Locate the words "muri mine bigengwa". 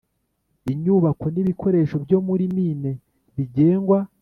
2.27-3.99